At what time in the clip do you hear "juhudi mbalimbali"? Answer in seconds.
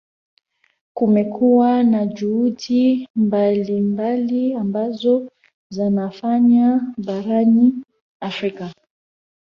2.05-4.53